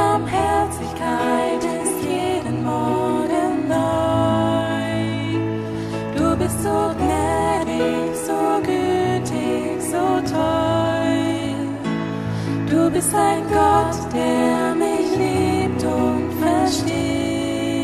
Barmherzigkeit 0.00 1.62
ist 1.82 1.98
jeden 2.08 2.58
Morgen 2.64 3.68
neu. 3.68 4.96
Du 6.16 6.26
bist 6.40 6.58
so 6.62 6.78
gnädig, 7.00 8.10
so 8.28 8.40
gütig, 8.70 9.76
so 9.92 10.04
treu. 10.30 11.12
Du 12.70 12.80
bist 12.90 13.14
ein 13.14 13.42
Gott, 13.56 13.98
der 14.14 14.74
mich 14.84 15.08
liebt 15.22 15.82
und 15.84 16.28
versteht 16.44 17.78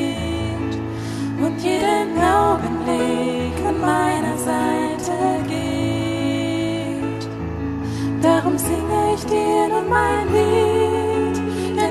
und 1.44 1.56
jeden 1.62 2.12
Augenblick 2.42 3.56
an 3.70 3.78
meiner 3.92 4.36
Seite 4.38 5.16
geht. 5.52 7.24
Darum 8.22 8.56
singe 8.56 9.00
ich 9.14 9.24
dir 9.26 9.68
nun 9.68 9.86
mein 9.90 10.26
Lied, 10.32 11.05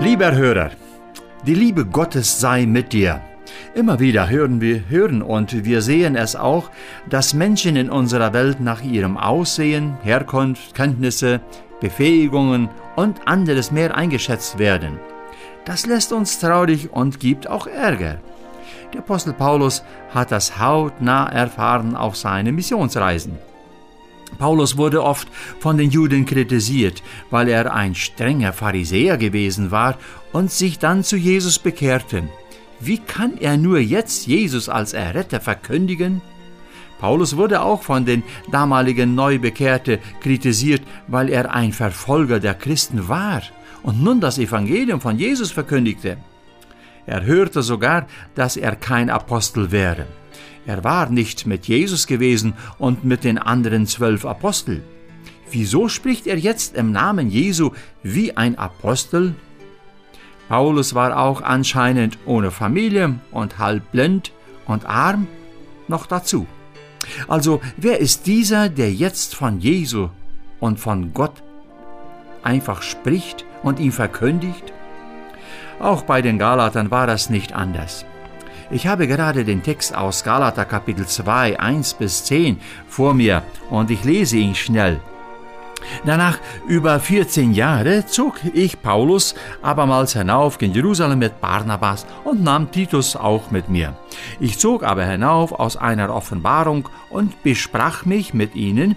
Lieber 0.00 0.34
Hörer, 0.34 0.70
die 1.46 1.54
Liebe 1.54 1.84
Gottes 1.84 2.40
sei 2.40 2.64
mit 2.64 2.94
dir. 2.94 3.20
Immer 3.74 4.00
wieder 4.00 4.30
hören 4.30 4.62
wir 4.62 4.88
hören 4.88 5.20
und 5.20 5.66
wir 5.66 5.82
sehen 5.82 6.16
es 6.16 6.36
auch, 6.36 6.70
dass 7.10 7.34
Menschen 7.34 7.76
in 7.76 7.90
unserer 7.90 8.32
Welt 8.32 8.60
nach 8.60 8.82
ihrem 8.82 9.18
Aussehen, 9.18 9.98
Herkunft, 10.02 10.74
Kenntnisse, 10.74 11.40
Befähigungen 11.82 12.70
und 12.96 13.28
anderes 13.28 13.72
mehr 13.72 13.94
eingeschätzt 13.94 14.58
werden. 14.58 14.98
Das 15.66 15.84
lässt 15.84 16.14
uns 16.14 16.38
traurig 16.38 16.90
und 16.90 17.20
gibt 17.20 17.46
auch 17.46 17.66
Ärger. 17.66 18.20
Der 18.94 19.00
Apostel 19.00 19.34
Paulus 19.34 19.84
hat 20.14 20.32
das 20.32 20.58
hautnah 20.58 21.28
erfahren 21.28 21.94
auf 21.94 22.16
seinen 22.16 22.54
Missionsreisen. 22.54 23.49
Paulus 24.38 24.76
wurde 24.76 25.02
oft 25.02 25.28
von 25.58 25.76
den 25.76 25.90
Juden 25.90 26.26
kritisiert, 26.26 27.02
weil 27.30 27.48
er 27.48 27.74
ein 27.74 27.94
strenger 27.94 28.52
Pharisäer 28.52 29.18
gewesen 29.18 29.70
war 29.70 29.98
und 30.32 30.50
sich 30.50 30.78
dann 30.78 31.04
zu 31.04 31.16
Jesus 31.16 31.58
bekehrte. 31.58 32.28
Wie 32.80 32.98
kann 32.98 33.36
er 33.38 33.56
nur 33.56 33.78
jetzt 33.78 34.26
Jesus 34.26 34.68
als 34.68 34.94
Erretter 34.94 35.40
verkündigen? 35.40 36.22
Paulus 36.98 37.36
wurde 37.36 37.62
auch 37.62 37.82
von 37.82 38.04
den 38.04 38.22
damaligen 38.50 39.14
Neubekehrten 39.14 39.98
kritisiert, 40.20 40.82
weil 41.08 41.28
er 41.30 41.54
ein 41.54 41.72
Verfolger 41.72 42.40
der 42.40 42.54
Christen 42.54 43.08
war 43.08 43.42
und 43.82 44.02
nun 44.02 44.20
das 44.20 44.38
Evangelium 44.38 45.00
von 45.00 45.18
Jesus 45.18 45.50
verkündigte. 45.50 46.18
Er 47.10 47.24
hörte 47.24 47.62
sogar, 47.64 48.06
dass 48.36 48.56
er 48.56 48.76
kein 48.76 49.10
Apostel 49.10 49.72
wäre. 49.72 50.06
Er 50.64 50.84
war 50.84 51.10
nicht 51.10 51.44
mit 51.44 51.66
Jesus 51.66 52.06
gewesen 52.06 52.54
und 52.78 53.04
mit 53.04 53.24
den 53.24 53.36
anderen 53.36 53.88
zwölf 53.88 54.24
Aposteln. 54.24 54.84
Wieso 55.50 55.88
spricht 55.88 56.28
er 56.28 56.38
jetzt 56.38 56.76
im 56.76 56.92
Namen 56.92 57.28
Jesu 57.28 57.72
wie 58.04 58.36
ein 58.36 58.56
Apostel? 58.56 59.34
Paulus 60.48 60.94
war 60.94 61.18
auch 61.18 61.42
anscheinend 61.42 62.16
ohne 62.26 62.52
Familie 62.52 63.16
und 63.32 63.58
halb 63.58 63.90
blind 63.90 64.30
und 64.66 64.86
arm 64.86 65.26
noch 65.88 66.06
dazu. 66.06 66.46
Also 67.26 67.60
wer 67.76 67.98
ist 67.98 68.28
dieser, 68.28 68.68
der 68.68 68.92
jetzt 68.92 69.34
von 69.34 69.58
Jesu 69.58 70.10
und 70.60 70.78
von 70.78 71.12
Gott 71.12 71.42
einfach 72.44 72.82
spricht 72.82 73.44
und 73.64 73.80
ihn 73.80 73.90
verkündigt? 73.90 74.72
Auch 75.80 76.02
bei 76.02 76.20
den 76.20 76.38
Galatern 76.38 76.90
war 76.90 77.06
das 77.06 77.30
nicht 77.30 77.54
anders. 77.54 78.04
Ich 78.70 78.86
habe 78.86 79.08
gerade 79.08 79.44
den 79.44 79.62
Text 79.62 79.96
aus 79.96 80.22
Galater 80.22 80.64
Kapitel 80.64 81.06
2, 81.06 81.58
1 81.58 81.94
bis 81.94 82.24
10 82.24 82.60
vor 82.86 83.14
mir 83.14 83.42
und 83.70 83.90
ich 83.90 84.04
lese 84.04 84.36
ihn 84.36 84.54
schnell. 84.54 85.00
Danach 86.04 86.38
über 86.68 87.00
14 87.00 87.52
Jahre 87.52 88.06
zog 88.06 88.34
ich 88.52 88.82
Paulus 88.82 89.34
abermals 89.62 90.12
hinauf 90.12 90.60
in 90.60 90.72
Jerusalem 90.72 91.18
mit 91.18 91.40
Barnabas 91.40 92.06
und 92.24 92.44
nahm 92.44 92.70
Titus 92.70 93.16
auch 93.16 93.50
mit 93.50 93.70
mir. 93.70 93.96
Ich 94.38 94.58
zog 94.58 94.82
aber 94.82 95.04
hinauf 95.04 95.52
aus 95.52 95.78
einer 95.78 96.14
Offenbarung 96.14 96.88
und 97.08 97.42
besprach 97.42 98.04
mich 98.04 98.34
mit 98.34 98.54
ihnen 98.54 98.96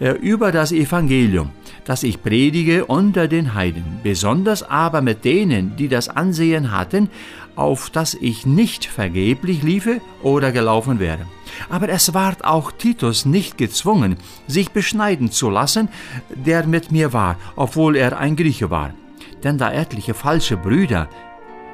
äh, 0.00 0.10
über 0.10 0.52
das 0.52 0.72
Evangelium, 0.72 1.50
das 1.88 2.02
ich 2.02 2.22
predige 2.22 2.84
unter 2.84 3.28
den 3.28 3.54
Heiden, 3.54 4.00
besonders 4.02 4.62
aber 4.62 5.00
mit 5.00 5.24
denen, 5.24 5.74
die 5.76 5.88
das 5.88 6.10
Ansehen 6.10 6.70
hatten, 6.70 7.08
auf 7.56 7.88
das 7.88 8.12
ich 8.12 8.44
nicht 8.44 8.84
vergeblich 8.84 9.62
liefe 9.62 10.02
oder 10.22 10.52
gelaufen 10.52 11.00
wäre. 11.00 11.24
Aber 11.70 11.88
es 11.88 12.12
ward 12.12 12.44
auch 12.44 12.72
Titus 12.72 13.24
nicht 13.24 13.56
gezwungen, 13.56 14.16
sich 14.46 14.70
beschneiden 14.70 15.30
zu 15.30 15.48
lassen, 15.48 15.88
der 16.28 16.66
mit 16.66 16.92
mir 16.92 17.14
war, 17.14 17.36
obwohl 17.56 17.96
er 17.96 18.18
ein 18.18 18.36
Grieche 18.36 18.68
war. 18.68 18.92
Denn 19.42 19.56
da 19.56 19.72
etliche 19.72 20.12
falsche 20.12 20.58
Brüder 20.58 21.08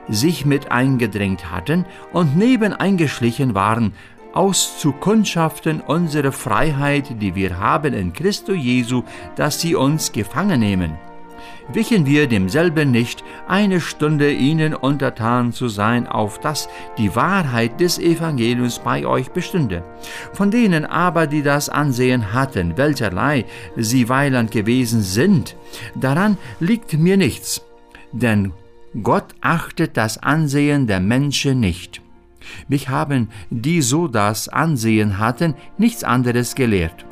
sich 0.09 0.47
mit 0.47 0.71
eingedrängt 0.71 1.51
hatten 1.51 1.87
und 2.13 2.37
neben 2.37 2.73
eingeschlichen 2.73 3.57
waren, 3.57 3.95
auszukundschaften 4.35 5.81
unsere 5.81 6.33
Freiheit, 6.33 7.21
die 7.21 7.35
wir 7.35 7.59
haben 7.59 7.95
in 7.95 8.13
Christo 8.13 8.53
Jesu, 8.53 9.03
dass 9.37 9.61
sie 9.61 9.75
uns 9.75 10.13
gefangen 10.13 10.61
nehmen 10.61 10.99
wichen 11.73 12.07
wir 12.07 12.27
demselben 12.27 12.91
nicht, 12.91 13.25
eine 13.49 13.81
Stunde 13.81 14.33
ihnen 14.33 14.75
untertan 14.75 15.53
zu 15.53 15.69
sein, 15.69 16.07
auf 16.07 16.39
dass 16.39 16.69
die 16.99 17.15
Wahrheit 17.17 17.81
des 17.81 17.99
Evangeliums 17.99 18.79
bei 18.79 19.07
euch 19.07 19.31
bestünde. 19.31 19.83
Von 20.33 20.51
denen 20.51 20.85
aber, 20.85 21.27
die 21.27 21.43
das 21.43 21.69
Ansehen 21.69 22.33
hatten, 22.33 22.77
welcherlei 22.77 23.45
sie 23.77 24.09
weiland 24.09 24.51
gewesen 24.51 25.03
sind, 25.03 25.57
daran 25.95 26.37
liegt 26.61 26.93
mir 26.95 27.17
nichts, 27.17 27.63
denn 28.13 28.53
Gott 29.03 29.35
achtet 29.41 29.97
das 29.97 30.23
Ansehen 30.23 30.87
der 30.87 31.01
Menschen 31.01 31.61
nicht. 31.61 32.04
Mich 32.69 32.89
haben 32.89 33.29
die 33.51 33.83
so 33.83 34.09
das 34.09 34.49
Ansehen 34.49 35.19
hatten, 35.19 35.55
nichts 35.79 36.05
anderes 36.05 36.55
gelehrt 36.55 37.05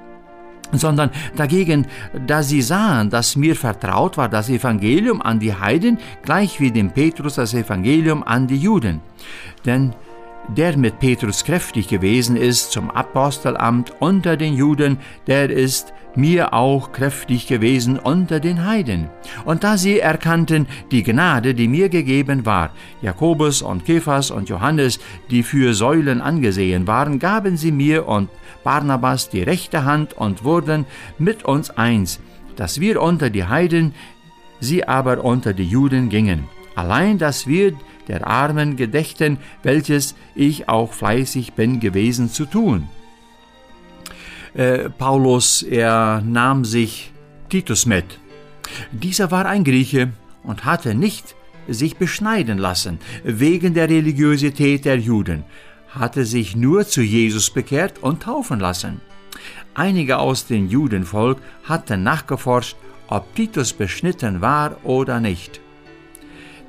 sondern 0.73 1.11
dagegen, 1.37 1.87
da 2.27 2.43
sie 2.43 2.63
sahen, 2.63 3.11
dass 3.11 3.37
mir 3.37 3.55
vertraut 3.57 4.17
war 4.17 4.29
das 4.29 4.49
Evangelium 4.49 5.21
an 5.21 5.39
die 5.39 5.55
Heiden, 5.55 5.99
gleich 6.23 6.61
wie 6.61 6.71
dem 6.71 6.91
Petrus 6.91 7.35
das 7.35 7.55
Evangelium 7.55 8.23
an 8.23 8.47
die 8.47 8.57
Juden. 8.57 9.01
Denn 9.67 9.93
der 10.49 10.77
mit 10.77 10.99
Petrus 10.99 11.45
kräftig 11.45 11.89
gewesen 11.89 12.37
ist 12.37 12.73
zum 12.73 12.91
Apostelamt 12.91 13.93
unter 14.01 14.37
den 14.37 14.55
Juden, 14.55 14.99
der 15.27 15.51
ist 15.51 15.93
mir 16.15 16.53
auch 16.53 16.93
kräftig 16.93 17.47
gewesen 17.47 17.99
unter 17.99 18.41
den 18.41 18.67
Heiden. 18.67 19.09
Und 19.45 19.65
da 19.65 19.79
sie 19.79 19.99
erkannten 19.99 20.67
die 20.91 21.03
Gnade, 21.03 21.55
die 21.55 21.69
mir 21.69 21.89
gegeben 21.89 22.45
war, 22.45 22.71
Jakobus 23.01 23.63
und 23.63 23.85
Kephas 23.85 24.31
und 24.31 24.49
Johannes, 24.49 25.01
die 25.31 25.43
für 25.43 25.75
Säulen 25.75 26.21
angesehen 26.21 26.87
waren, 26.87 27.19
gaben 27.19 27.57
sie 27.57 27.73
mir 27.73 28.07
und 28.07 28.29
Barnabas 28.65 29.31
die 29.31 29.43
rechte 29.43 29.85
Hand 29.85 30.15
und 30.15 30.45
wurden 30.45 30.87
mit 31.19 31.45
uns 31.45 31.71
eins, 31.71 32.21
dass 32.57 32.81
wir 32.81 33.01
unter 33.01 33.31
die 33.31 33.45
Heiden, 33.45 33.95
sie 34.61 34.87
aber 34.87 35.25
unter 35.25 35.53
die 35.53 35.67
Juden 35.67 36.09
gingen. 36.09 36.45
Allein, 36.75 37.19
dass 37.19 37.47
wir 37.47 37.73
der 38.09 38.27
Armen 38.27 38.77
gedächten, 38.77 39.39
welches 39.63 40.15
ich 40.35 40.69
auch 40.69 40.93
fleißig 40.93 41.55
bin 41.55 41.81
gewesen 41.81 42.31
zu 42.31 42.47
tun. 42.47 42.89
Äh, 44.55 44.91
Paulus, 44.91 45.63
er 45.63 46.23
nahm 46.25 46.65
sich 46.65 47.13
Titus 47.49 47.87
mit. 47.87 48.19
Dieser 48.93 49.31
war 49.31 49.47
ein 49.47 49.65
Grieche 49.65 50.13
und 50.43 50.65
hatte 50.65 50.95
nicht 50.95 51.35
sich 51.69 51.97
beschneiden 51.97 52.59
lassen 52.59 52.99
wegen 53.25 53.75
der 53.75 53.89
Religiosität 53.89 54.85
der 54.85 54.99
Juden, 54.99 55.45
hatte 55.89 56.25
sich 56.25 56.57
nur 56.57 56.87
zu 56.87 57.03
Jesus 57.03 57.51
bekehrt 57.51 58.03
und 58.03 58.25
taufen 58.25 58.61
lassen. 58.61 59.01
Einige 59.75 60.19
aus 60.19 60.47
dem 60.47 60.69
Judenvolk 60.69 61.39
hatten 61.65 62.03
nachgeforscht, 62.03 62.77
ob 63.09 63.35
Titus 63.35 63.73
beschnitten 63.73 64.43
war 64.43 64.77
oder 64.85 65.19
nicht. 65.21 65.62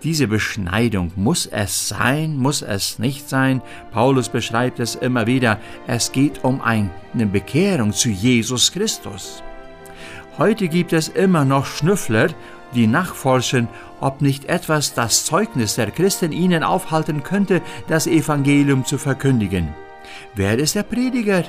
Diese 0.04 0.28
Beschneidung 0.28 1.14
muss 1.16 1.46
es 1.46 1.88
sein, 1.88 2.36
muss 2.36 2.62
es 2.62 3.00
nicht 3.00 3.30
sein. 3.30 3.62
Paulus 3.92 4.28
beschreibt 4.28 4.82
es 4.82 4.96
immer 4.96 5.28
wieder. 5.28 5.60
Es 5.88 6.12
geht 6.12 6.44
um 6.44 6.60
eine 6.62 6.90
Bekehrung 7.32 7.94
zu 7.94 8.10
Jesus 8.10 8.74
Christus. 8.74 9.42
Heute 10.38 10.68
gibt 10.68 10.92
es 10.92 11.08
immer 11.08 11.46
noch 11.46 11.66
Schnüffler, 11.66 12.28
die 12.76 12.86
nachforschen, 12.86 13.70
ob 14.02 14.22
nicht 14.22 14.46
etwas 14.46 14.94
das 14.94 15.24
Zeugnis 15.24 15.76
der 15.76 15.92
Christen 15.92 16.34
ihnen 16.34 16.64
aufhalten 16.64 17.24
könnte, 17.24 17.62
das 17.88 18.06
Evangelium 18.06 18.84
zu 18.84 18.98
verkündigen. 18.98 19.74
Wer 20.36 20.60
ist 20.60 20.76
der 20.76 20.84
Prediger? 20.84 21.44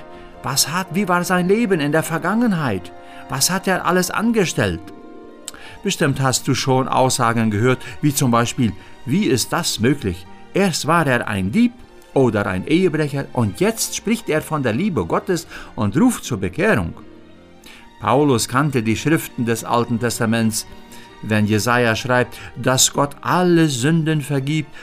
Was 0.44 0.70
hat, 0.70 0.88
wie 0.92 1.08
war 1.08 1.24
sein 1.24 1.48
Leben 1.48 1.80
in 1.80 1.90
der 1.90 2.04
Vergangenheit? 2.04 2.92
Was 3.28 3.50
hat 3.50 3.66
er 3.66 3.84
alles 3.84 4.12
angestellt? 4.12 4.80
Bestimmt 5.84 6.22
hast 6.22 6.48
du 6.48 6.54
schon 6.54 6.88
Aussagen 6.88 7.50
gehört, 7.50 7.82
wie 8.00 8.14
zum 8.14 8.31
Beispiel, 8.31 8.72
wie 9.04 9.26
ist 9.26 9.52
das 9.52 9.81
möglich? 9.81 10.26
Erst 10.54 10.86
war 10.86 11.06
er 11.06 11.28
ein 11.28 11.52
Dieb 11.52 11.72
oder 12.14 12.46
ein 12.46 12.66
Ehebrecher 12.66 13.26
und 13.34 13.60
jetzt 13.60 13.94
spricht 13.94 14.31
er 14.31 14.40
von 14.40 14.62
der 14.62 14.72
Liebe 14.72 15.04
Gottes 15.04 15.46
und 15.76 15.94
ruft 15.96 16.25
zur 16.25 16.38
Bekehrung. 16.38 16.94
Paulus 18.00 18.48
kannte 18.48 18.82
die 18.82 18.96
Schriften 18.96 19.44
des 19.44 19.62
Alten 19.62 20.00
Testaments, 20.00 20.66
wenn 21.20 21.46
Jesaja 21.46 21.94
schreibt, 21.96 22.38
dass 22.56 22.92
Gott 22.92 23.16
alle 23.20 23.69
Sünden 23.69 24.22
vergibt, 24.22 24.75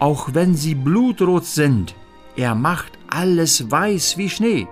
auch 0.00 0.30
wenn 0.32 0.56
sie 0.56 0.74
blutrot 0.74 1.44
sind. 1.44 1.94
Er 2.34 2.56
macht 2.56 2.92
alles 3.08 3.70
weiß 3.70 4.18
wie 4.18 4.28
Schnee. 4.28 4.66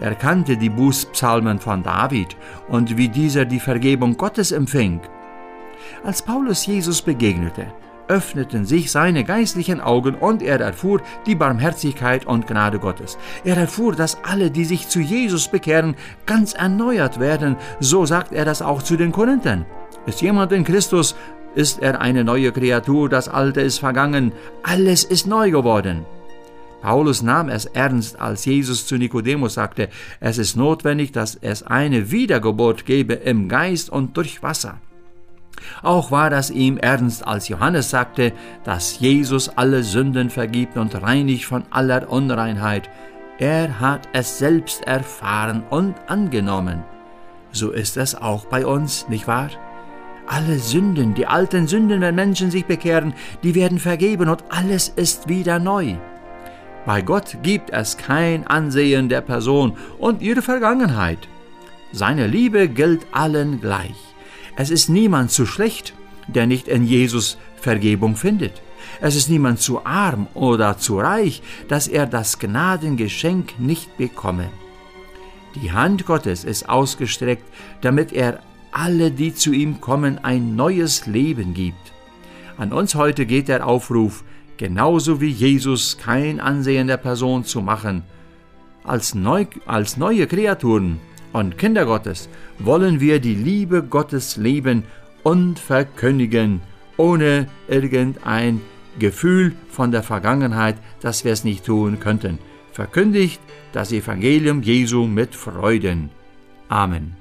Er 0.00 0.14
kannte 0.14 0.56
die 0.56 0.70
Bußpsalmen 0.70 1.60
von 1.60 1.82
David 1.82 2.36
und 2.68 2.96
wie 2.96 3.08
dieser 3.08 3.44
die 3.44 3.60
Vergebung 3.60 4.16
Gottes 4.16 4.50
empfing. 4.52 5.00
Als 6.02 6.22
Paulus 6.22 6.66
Jesus 6.66 7.02
begegnete, 7.02 7.66
öffneten 8.08 8.64
sich 8.64 8.90
seine 8.90 9.24
geistlichen 9.24 9.80
Augen 9.80 10.14
und 10.14 10.42
er 10.42 10.60
erfuhr 10.60 11.00
die 11.26 11.34
Barmherzigkeit 11.34 12.26
und 12.26 12.46
Gnade 12.46 12.78
Gottes. 12.78 13.16
Er 13.44 13.56
erfuhr, 13.56 13.94
dass 13.94 14.18
alle, 14.24 14.50
die 14.50 14.64
sich 14.64 14.88
zu 14.88 15.00
Jesus 15.00 15.48
bekehren, 15.48 15.94
ganz 16.26 16.54
erneuert 16.54 17.20
werden. 17.20 17.56
So 17.80 18.04
sagt 18.04 18.32
er 18.32 18.44
das 18.44 18.62
auch 18.62 18.82
zu 18.82 18.96
den 18.96 19.12
Korinthern. 19.12 19.64
Ist 20.06 20.20
jemand 20.20 20.52
in 20.52 20.64
Christus, 20.64 21.16
ist 21.54 21.80
er 21.80 22.00
eine 22.00 22.24
neue 22.24 22.52
Kreatur, 22.52 23.08
das 23.08 23.28
Alte 23.28 23.60
ist 23.60 23.78
vergangen, 23.78 24.32
alles 24.62 25.04
ist 25.04 25.26
neu 25.26 25.50
geworden. 25.50 26.04
Paulus 26.84 27.22
nahm 27.22 27.48
es 27.48 27.64
ernst, 27.64 28.20
als 28.20 28.44
Jesus 28.44 28.86
zu 28.86 28.98
Nikodemus 28.98 29.54
sagte, 29.54 29.88
es 30.20 30.36
ist 30.36 30.54
notwendig, 30.54 31.12
dass 31.12 31.34
es 31.34 31.62
eine 31.62 32.10
Wiedergeburt 32.10 32.84
gebe 32.84 33.14
im 33.14 33.48
Geist 33.48 33.88
und 33.88 34.18
durch 34.18 34.42
Wasser. 34.42 34.80
Auch 35.82 36.10
war 36.10 36.28
das 36.28 36.50
ihm 36.50 36.76
ernst, 36.76 37.26
als 37.26 37.48
Johannes 37.48 37.88
sagte, 37.88 38.34
dass 38.64 39.00
Jesus 39.00 39.48
alle 39.48 39.82
Sünden 39.82 40.28
vergibt 40.28 40.76
und 40.76 41.00
reinigt 41.00 41.46
von 41.46 41.64
aller 41.70 42.10
Unreinheit. 42.10 42.90
Er 43.38 43.80
hat 43.80 44.06
es 44.12 44.38
selbst 44.38 44.86
erfahren 44.86 45.64
und 45.70 45.94
angenommen. 46.08 46.84
So 47.50 47.70
ist 47.70 47.96
es 47.96 48.14
auch 48.14 48.44
bei 48.44 48.66
uns, 48.66 49.08
nicht 49.08 49.26
wahr? 49.26 49.48
Alle 50.26 50.58
Sünden, 50.58 51.14
die 51.14 51.26
alten 51.26 51.66
Sünden, 51.66 52.02
wenn 52.02 52.14
Menschen 52.14 52.50
sich 52.50 52.66
bekehren, 52.66 53.14
die 53.42 53.54
werden 53.54 53.78
vergeben 53.78 54.28
und 54.28 54.44
alles 54.50 54.90
ist 54.90 55.30
wieder 55.30 55.58
neu. 55.58 55.96
Bei 56.86 57.00
Gott 57.00 57.38
gibt 57.42 57.70
es 57.70 57.96
kein 57.96 58.46
Ansehen 58.46 59.08
der 59.08 59.22
Person 59.22 59.76
und 59.98 60.20
ihre 60.20 60.42
Vergangenheit. 60.42 61.28
Seine 61.92 62.26
Liebe 62.26 62.68
gilt 62.68 63.06
allen 63.12 63.60
gleich. 63.60 63.96
Es 64.56 64.70
ist 64.70 64.88
niemand 64.88 65.30
zu 65.30 65.46
schlecht, 65.46 65.94
der 66.28 66.46
nicht 66.46 66.68
in 66.68 66.84
Jesus 66.84 67.38
Vergebung 67.56 68.16
findet. 68.16 68.60
Es 69.00 69.16
ist 69.16 69.30
niemand 69.30 69.60
zu 69.60 69.84
arm 69.86 70.26
oder 70.34 70.76
zu 70.76 70.98
reich, 70.98 71.42
dass 71.68 71.88
er 71.88 72.06
das 72.06 72.38
Gnadengeschenk 72.38 73.58
nicht 73.58 73.96
bekomme. 73.96 74.50
Die 75.54 75.72
Hand 75.72 76.04
Gottes 76.04 76.44
ist 76.44 76.68
ausgestreckt, 76.68 77.44
damit 77.80 78.12
er 78.12 78.40
alle, 78.72 79.10
die 79.10 79.34
zu 79.34 79.52
ihm 79.52 79.80
kommen, 79.80 80.18
ein 80.22 80.56
neues 80.56 81.06
Leben 81.06 81.54
gibt. 81.54 81.92
An 82.56 82.72
uns 82.72 82.94
heute 82.94 83.24
geht 83.24 83.48
der 83.48 83.66
Aufruf, 83.66 84.24
genauso 84.56 85.20
wie 85.20 85.30
Jesus 85.30 85.98
kein 85.98 86.40
Ansehen 86.40 86.86
der 86.86 86.96
Person 86.96 87.44
zu 87.44 87.60
machen. 87.60 88.02
Als, 88.84 89.14
neu, 89.14 89.46
als 89.66 89.96
neue 89.96 90.26
Kreaturen 90.26 91.00
und 91.32 91.58
Kinder 91.58 91.86
Gottes 91.86 92.28
wollen 92.58 93.00
wir 93.00 93.18
die 93.18 93.34
Liebe 93.34 93.82
Gottes 93.82 94.36
leben 94.36 94.84
und 95.22 95.58
verkündigen, 95.58 96.60
ohne 96.96 97.48
irgendein 97.66 98.60
Gefühl 98.98 99.54
von 99.68 99.90
der 99.90 100.02
Vergangenheit, 100.02 100.76
dass 101.00 101.24
wir 101.24 101.32
es 101.32 101.44
nicht 101.44 101.64
tun 101.64 101.98
könnten. 101.98 102.38
Verkündigt 102.72 103.40
das 103.72 103.92
Evangelium 103.92 104.62
Jesu 104.62 105.06
mit 105.06 105.34
Freuden. 105.34 106.10
Amen. 106.68 107.16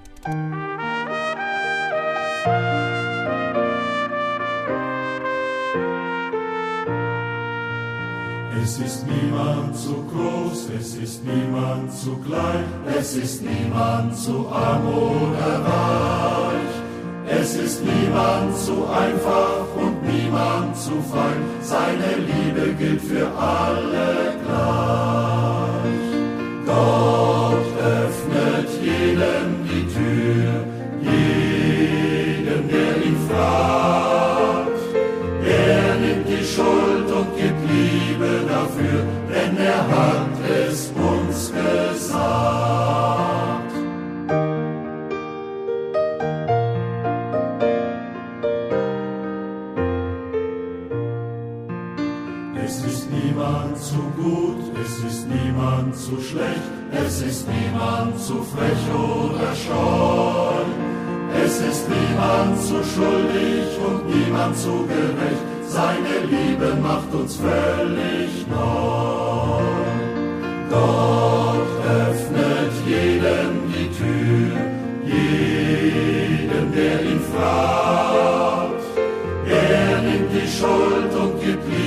Niemand 9.73 9.77
zu 9.77 9.95
groß, 10.11 10.69
es 10.79 10.95
ist 10.95 11.23
niemand 11.25 11.91
zu 11.91 12.15
klein, 12.17 12.65
es 12.99 13.15
ist 13.15 13.41
niemand 13.41 14.15
zu 14.15 14.47
arm 14.49 14.87
oder 14.87 15.59
reich. 15.65 16.73
Es 17.25 17.55
ist 17.55 17.83
niemand 17.83 18.55
zu 18.57 18.85
einfach 18.87 19.65
und 19.75 20.03
niemand 20.03 20.77
zu 20.77 20.91
fein, 21.11 21.41
seine 21.61 22.17
Liebe 22.17 22.73
gilt 22.73 23.01
für 23.01 23.27
alle 23.35 24.35
gleich. 24.45 25.12
Es 52.75 52.83
ist 52.85 53.07
niemand 53.11 53.77
zu 53.77 54.01
gut, 54.17 54.57
es 54.83 54.97
ist 55.03 55.27
niemand 55.27 55.95
zu 55.95 56.19
schlecht, 56.19 56.71
es 56.91 57.21
ist 57.21 57.47
niemand 57.47 58.19
zu 58.19 58.41
frech 58.41 58.85
oder 58.91 59.53
scheu. 59.53 60.63
Es 61.45 61.59
ist 61.61 61.87
niemand 61.87 62.59
zu 62.59 62.83
schuldig 62.83 63.77
und 63.87 64.09
niemand 64.09 64.57
zu 64.57 64.87
gerecht, 64.87 65.43
seine 65.67 66.25
Liebe 66.31 66.75
macht 66.81 67.13
uns 67.13 67.35
völlig 67.35 68.47
neu. 68.47 69.61
Gott 70.71 71.73
öffnet 72.01 72.73
jedem 72.87 73.71
die 73.71 73.89
Tür, 73.99 74.57
jedem, 75.05 76.73
der 76.73 77.03
ihn 77.03 77.21
fragt. 77.35 78.83
Er 79.47 80.01
nimmt 80.01 80.31
die 80.33 80.47
Schuld 80.47 81.13
und 81.21 81.39
gibt 81.39 81.69
Liebe 81.69 81.82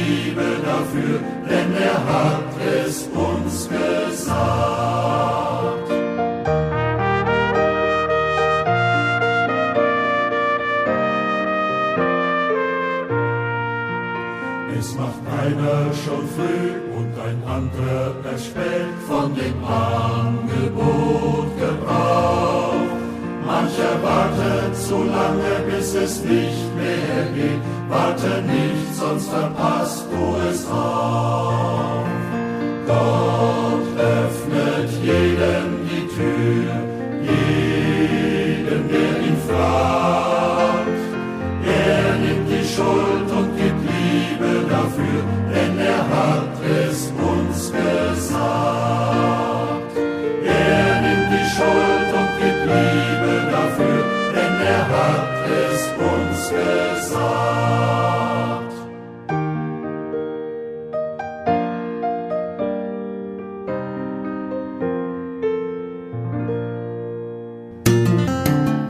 und 16.97 17.12
ein 17.18 17.42
anderer 17.47 18.38
spät 18.38 18.95
von 19.09 19.35
dem 19.35 19.64
Angebot 19.64 21.49
Gebrauch. 21.59 22.75
Mancher 23.45 24.02
wartet 24.02 24.76
zu 24.76 25.04
lange, 25.04 25.54
bis 25.71 25.95
es 25.95 26.25
nicht 26.25 26.75
mehr 26.76 27.25
geht. 27.35 27.61
Warte 27.88 28.42
nicht, 28.42 28.95
sonst 28.95 29.28
verpasst 29.28 30.04
du 30.11 30.37
es 30.50 30.66
auch. 30.68 32.04
Gott 32.87 33.87
öffnet 33.99 34.90
jedem 35.02 35.88
die 35.90 36.06
Tür, 36.16 36.86